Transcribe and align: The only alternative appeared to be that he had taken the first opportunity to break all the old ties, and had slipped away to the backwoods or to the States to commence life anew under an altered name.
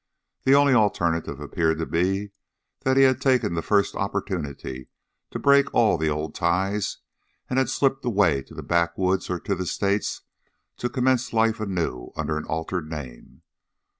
The 0.45 0.55
only 0.55 0.73
alternative 0.73 1.39
appeared 1.39 1.77
to 1.77 1.85
be 1.85 2.31
that 2.79 2.97
he 2.97 3.03
had 3.03 3.21
taken 3.21 3.53
the 3.53 3.61
first 3.61 3.93
opportunity 3.95 4.87
to 5.29 5.37
break 5.37 5.71
all 5.75 5.95
the 5.99 6.09
old 6.09 6.33
ties, 6.33 6.97
and 7.47 7.59
had 7.59 7.69
slipped 7.69 8.03
away 8.03 8.41
to 8.41 8.55
the 8.55 8.63
backwoods 8.63 9.29
or 9.29 9.39
to 9.41 9.53
the 9.53 9.67
States 9.67 10.21
to 10.77 10.89
commence 10.89 11.33
life 11.33 11.59
anew 11.59 12.13
under 12.15 12.35
an 12.35 12.45
altered 12.45 12.89
name. 12.89 13.43